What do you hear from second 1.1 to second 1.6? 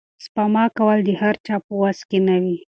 هر چا